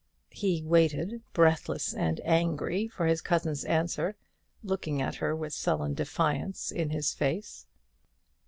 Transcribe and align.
He 0.31 0.63
waited, 0.63 1.21
breathless 1.31 1.93
and 1.93 2.19
angry, 2.25 2.87
for 2.87 3.05
his 3.05 3.21
cousin's 3.21 3.63
answer, 3.65 4.15
looking 4.63 4.99
at 4.99 5.13
her 5.17 5.35
with 5.35 5.53
sullen 5.53 5.93
defiance 5.93 6.71
in 6.71 6.89
his 6.89 7.13
face. 7.13 7.67